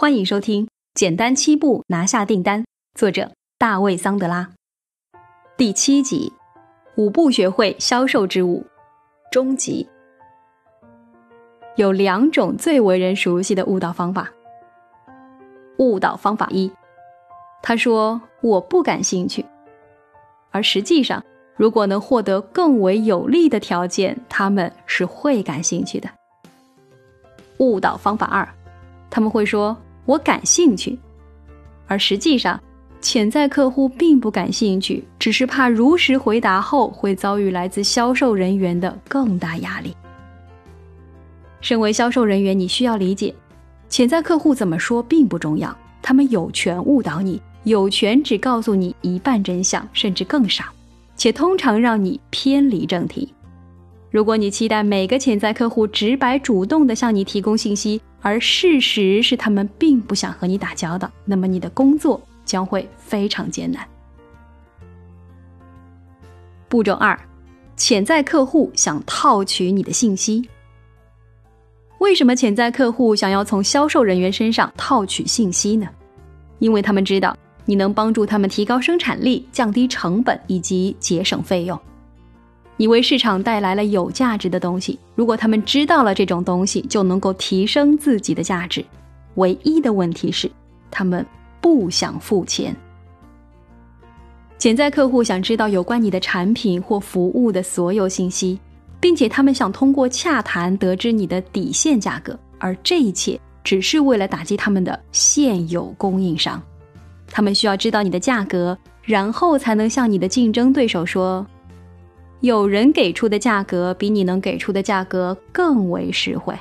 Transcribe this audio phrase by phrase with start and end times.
[0.00, 0.64] 欢迎收听
[0.94, 2.62] 《简单七步拿下订单》，
[2.94, 4.48] 作者大卫·桑德拉，
[5.56, 6.32] 第七集：
[6.94, 8.64] 五步学会销售之舞，
[9.32, 9.84] 终极。
[11.74, 14.30] 有两种最为人熟悉的误导方法。
[15.78, 16.70] 误导方法一，
[17.60, 19.44] 他说我不感兴趣，
[20.52, 21.20] 而实际上，
[21.56, 26.08] 如果能获得更为有利的条件，他们是会感兴趣的。
[27.58, 28.48] 误导方法二，
[29.10, 29.76] 他们会说。
[30.08, 30.98] 我感兴趣，
[31.86, 32.58] 而实际上，
[32.98, 39.94] 潜在客户并不感兴趣，只是怕如实回答后会遭遇来自销售人员的更大压力。
[41.60, 43.34] 身为销售人员，你需要理解，
[43.90, 50.64] 潜在客户怎么说并不重要，他们有权误导你，有权只告诉你一半真相，甚至更少，
[51.16, 53.30] 且通常让你偏离正题。
[54.10, 63.86] 如果你期待每个潜在客户直白主动地向你提供信息，而事实是他们并不想和你打交道，那么你的工作将会非常艰难。
[66.68, 67.18] 步骤二：
[67.76, 70.48] 潜在客户想套取你的信息。
[71.98, 75.88] 为什么潜在客户想要从销售人员身上套取信息呢？
[76.58, 81.78] 因为他们知道你能帮助他们提高生产力、降低成本以及节省费用。
[82.78, 84.98] 你为市场带来了有价值的东西。
[85.16, 88.82] 如果他们知道了这种东西，就能够提升自己的价值。
[89.34, 90.50] 唯一的问题是，
[90.90, 91.26] 他们
[91.60, 92.74] 不想付钱。
[94.58, 98.58] 潜在客户想知道有关你的产品或服务的所有信息，
[99.00, 106.62] 并且他们想通过洽谈得知你的底线价格，而这一切只是为了打击他们的现有供应商。
[107.28, 111.44] 他们需要知道你的价格，然后才能向你的竞争对手说。
[112.40, 116.54] 有人给出的价格比你能给出的价格更为实惠。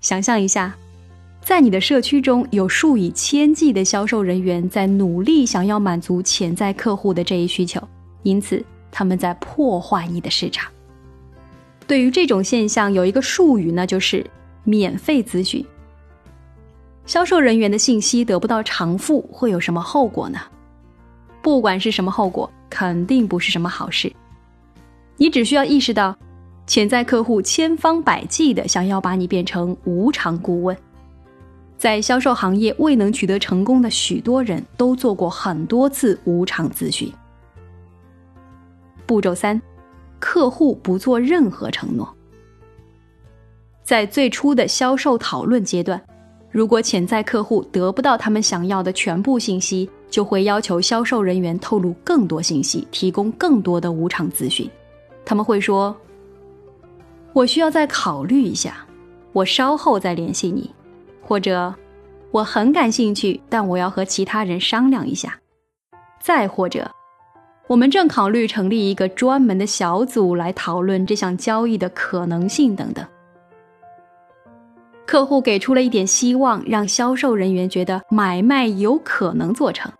[0.00, 0.74] 想象一下，
[1.42, 7.80] 在你的社区中有数以千计的销售人员在努力想要满足潜在客户的这一需求，
[8.22, 8.62] 因此
[8.92, 10.70] 他们在破坏你的市场。
[11.86, 14.24] 对于这种现象，有一个术语呢，就是
[14.64, 15.64] 免费咨询。
[17.06, 20.38] 销售人员的信息得不到偿付会有什么后果呢？
[21.42, 22.50] 不管是什么后果。
[22.70, 24.10] 肯定不是什么好事。
[25.16, 26.16] 你只需要意识到，
[26.66, 30.74] 潜在客户千方百计的想要把你变成无偿顾问。
[31.76, 37.12] 在销售行业未能取得成功的许多人都做过很多次无偿咨询。
[39.06, 39.60] 步骤三，
[40.18, 42.14] 客户不做任何承诺。
[43.82, 46.00] 在最初的销售讨论阶段，
[46.50, 54.68] 如果潜在客户得不到他们想要的全部信息，就会要求销售人员透露更多信息，提供更多的无偿咨询。
[55.24, 55.96] 他们会说
[57.32, 58.84] ：“我需要再考虑一下，
[59.32, 60.68] 我稍后再联系你。”
[61.22, 61.72] 或者
[62.32, 65.38] “我很感兴趣，但我要和其他人商量一下。”
[66.20, 66.90] 再或者
[67.68, 73.06] “我们正考虑成立一个专门的小组来讨论这项交易的可能性等等。
[75.06, 79.90] 客户给出了一点希望，让销售人员觉得买卖有可能做成。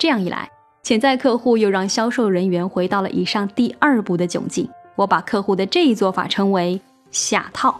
[0.00, 0.50] 这样一来，
[0.82, 4.66] 潜在客户又让销售人员回到了以上第二步的窘境。
[4.96, 6.80] 我把客户的这一做法称为
[7.10, 7.78] 下套。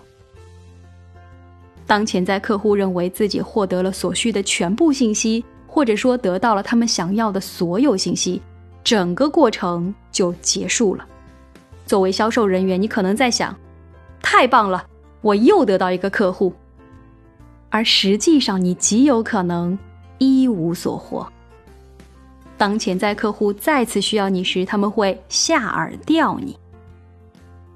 [1.87, 8.43] 当潜在客户认为自己获得了所需的全部信息，或者说得到了他们想要的所有信息，
[8.85, 11.07] 整个过程就结束了。
[11.87, 13.57] 作为销售人员，你可能在想：
[14.21, 14.85] 太棒了，
[15.23, 16.53] 我又得到一个客户。
[17.71, 19.79] 而实际上，你极有可能
[20.19, 21.27] 一无所获。
[22.61, 26.55] 当潜在客户再次需要你时，他们会下饵钓你。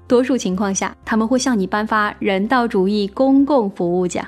[0.07, 4.23] 多数情况下，他们会向你颁发人道主义公共服务奖。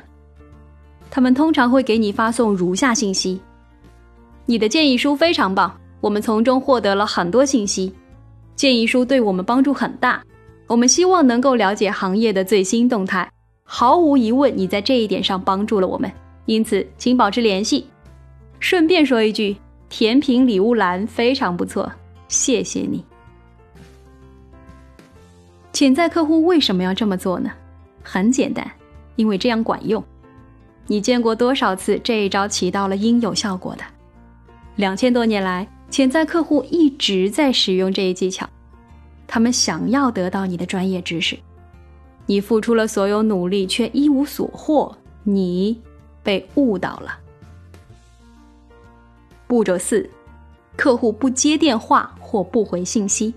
[1.12, 3.40] 他们通常会给你发送如下信息：
[4.47, 7.94] 你的建议书非常棒，我们从中获得了很多信息。
[8.56, 10.24] 建议书对我们帮助很大，
[10.66, 13.29] 我们希望能够了解行业的最新动态。
[13.63, 16.12] 毫无疑问，你在这一点上帮助了我们，
[16.47, 17.86] 因此请保持联系。
[18.59, 19.56] 顺便说一句。
[19.89, 21.92] 甜品礼物栏非常不错，
[22.28, 23.04] 谢谢你。
[25.72, 27.51] 潜在客户为什么要这么做呢？
[28.04, 28.69] 很简单，
[29.16, 30.04] 因为这样管用。
[30.88, 33.84] 你见过多少次这一招起到了应有效果的？
[34.75, 38.48] 两千多年来，潜在客户一直在使用这一技巧。
[39.28, 41.38] 他们想要得到你的专业知识，
[42.25, 45.80] 你付出了所有努力却一无所获，你
[46.24, 47.19] 被误导了。
[49.47, 50.09] 步骤四，
[50.75, 53.33] 客户不接电话或不回信息，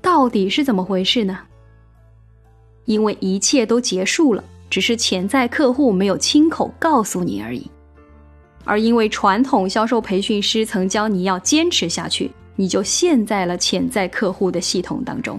[0.00, 1.40] 到底是怎么回事呢？
[2.84, 7.68] 因为一切都结束了，只是潜在客户没有亲口告诉你而已。
[8.64, 15.38] 而因为传统销售培训师曾教你要坚持下去，你就陷在了潜在客户的系统当中。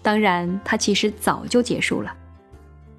[0.00, 2.14] 当然，它其实早就结束了，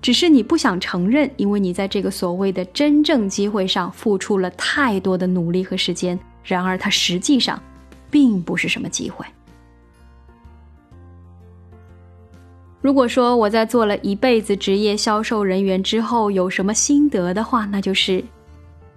[0.05, 6.19] 只是你不想承认，因为你在这个所谓的真正机会上付出了太多的努力和时间。
[6.43, 7.59] 然而，它实际上
[8.11, 9.25] 并不是什么机会。
[12.81, 18.23] 如果说我在做了一辈子职业销售人员之后有什么心得的话，那就是。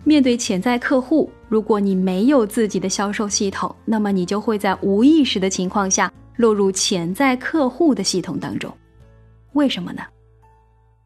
[0.05, 8.71] 面对潜在客户，如果你没有自己的销售系统，那么你就会在无意识的情况下落入潜在客户的系统当中。
[9.55, 10.03] 为什么呢？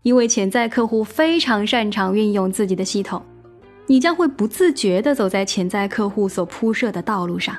[0.02, 3.22] 因为潜在客户非常擅长运用自己的系统，
[3.86, 7.56] 你将会不自觉地走在潜在客户所铺设的道路上，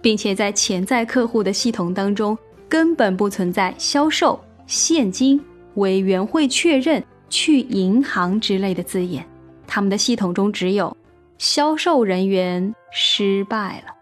[0.00, 2.38] 并且在潜在客户的系统当中
[2.68, 5.40] 根本不存在销售、现金、
[5.74, 9.26] 委员会确认、去银行之类的字眼。
[9.66, 10.96] 他们的系统中只有
[11.38, 13.92] 销售人员失败了。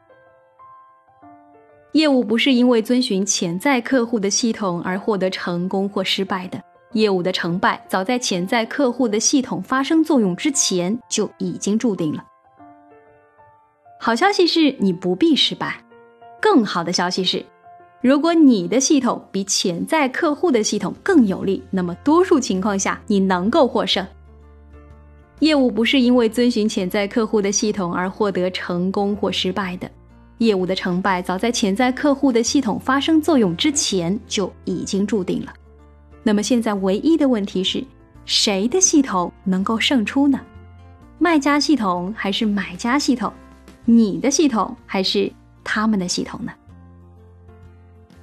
[1.92, 6.62] 业务不是因为遵循潜在客户的系统而获得成功或失败的，
[6.92, 12.24] 业务的成败早在潜在客户的系统发生作用之前就已经注定了。
[14.00, 15.82] 好消息是你不必失败，
[16.40, 17.44] 更好的消息是，
[18.00, 24.04] 如果你的系统比潜在客户的系统更有利，那么多数情况下你能够获胜。
[25.40, 29.90] 业务不是因为遵循潜在客户的系统而获得成功或失败的，
[30.38, 35.52] 业务的成败早在潜在客户的系统发生作用之前就已经注定了。
[36.22, 37.82] 那么现在唯一的问题是，
[38.24, 40.40] 谁的系统能够胜出呢？
[41.18, 43.32] 卖家系统还是买家系统？
[43.84, 45.30] 你的系统还是
[45.64, 46.52] 他们的系统呢？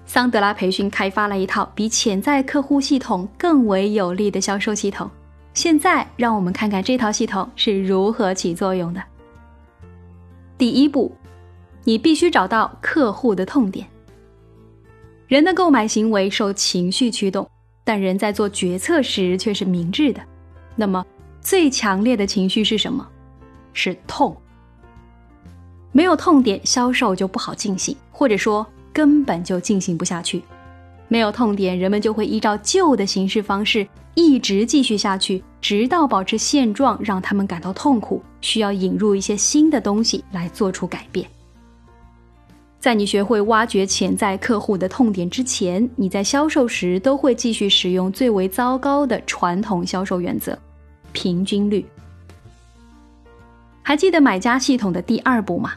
[0.05, 5.09] 桑德拉培训开发了一套比潜在客户系统更为有利的销售系统。
[5.53, 9.03] 现在，让我们看看这套系统是如何起作用的。
[10.57, 11.11] 第一步，
[11.83, 13.85] 你必须找到客户的痛点。
[15.27, 17.49] 人的购买行为受情绪驱动，
[17.87, 20.19] 但人在做决策时却是明智的。
[20.75, 21.05] 那么，
[21.39, 23.07] 最强烈的情绪是什么？
[23.71, 24.35] 是痛。
[25.93, 30.43] 没有痛点，销售就不好进行，或者说根本就进行不下去。
[31.07, 41.25] 没有痛点，人们就会依照旧的行事方式一直继续下去，直到保持现状让他们感到痛苦，需要引入一些新的东西来做出改变。
[42.79, 50.57] 在你学会挖掘潜在客户的痛点之前，你在销售时都会继续使用最为糟糕的传统销售原则——
[51.11, 51.85] 平均率。
[53.81, 55.73] 还记得买家系统的第二步吗？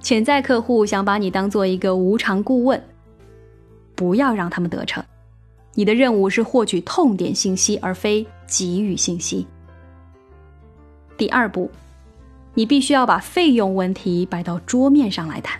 [0.00, 2.82] 潜在客户想把你当做一个无偿顾问。
[3.94, 5.02] 不要让他们得逞。
[5.74, 9.46] 你的任务是获取痛点信息，而非给予信息。
[11.16, 11.70] 第二步，
[12.52, 15.58] 你必须要把费用问题摆到桌面上来谈。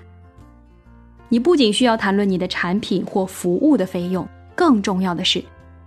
[1.32, 5.42] 你不仅需要谈论你的产品或服务的费用，更重要的是，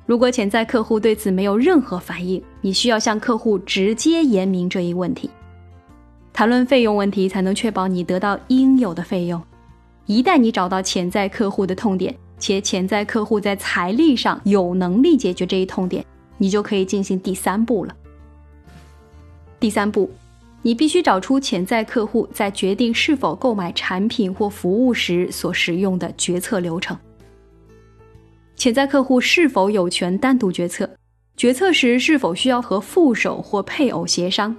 [0.08, 5.30] 如果潜在客户对此没有任何反应，你需要向客户直接言明这一问题。
[6.34, 9.40] 谈论费用问题，才能确保你得到应有的费用。
[10.08, 16.04] 一旦你找到潜在客户的痛点，且潜在客户在财力上有能力解决这一痛点，
[16.40, 17.96] 你就可以进行第三步了。
[19.60, 20.10] 第三步，
[20.65, 26.98] 你必须找出潜在客户在决定是否购买产品或服务时所使用的决策流程。
[28.55, 30.89] 潜在客户是否有权单独决策？
[31.38, 34.55] 决策时是否需要和副手或配偶协商？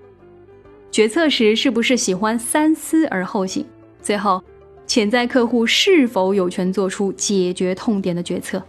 [0.92, 3.66] 决策时是不是喜欢三思而后行？
[4.00, 4.40] 最后。
[4.86, 8.62] 潜在客户是否有权做出解决痛点的决策？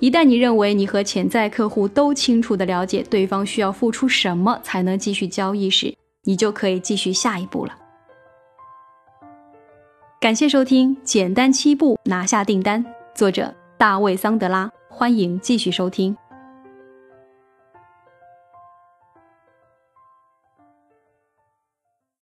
[0.00, 7.76] 一旦你认为你和潜在客户都清楚的了解对方需要付出什么才能继续交易时，你就可以继续下一步了。
[10.20, 12.84] 感谢收听《简单七步拿下订单》，
[13.14, 16.16] 作者大卫·桑德拉，欢迎继续收听。